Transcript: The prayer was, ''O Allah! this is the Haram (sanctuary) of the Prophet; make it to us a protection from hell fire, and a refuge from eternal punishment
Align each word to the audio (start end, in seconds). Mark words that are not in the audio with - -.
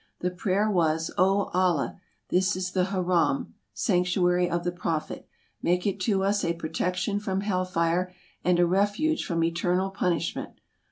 The 0.21 0.31
prayer 0.31 0.67
was, 0.67 1.11
''O 1.19 1.51
Allah! 1.53 1.99
this 2.29 2.55
is 2.55 2.71
the 2.71 2.85
Haram 2.85 3.53
(sanctuary) 3.71 4.49
of 4.49 4.63
the 4.63 4.71
Prophet; 4.71 5.27
make 5.61 5.85
it 5.85 5.99
to 5.99 6.23
us 6.23 6.43
a 6.43 6.53
protection 6.53 7.19
from 7.19 7.41
hell 7.41 7.65
fire, 7.65 8.11
and 8.43 8.57
a 8.59 8.65
refuge 8.65 9.23
from 9.23 9.43
eternal 9.43 9.91
punishment 9.91 10.53